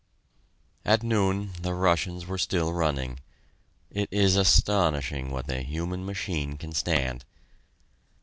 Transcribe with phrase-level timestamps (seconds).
[0.83, 3.19] At noon the Russians were still running
[3.91, 7.23] it is astonishing what the human machine can stand!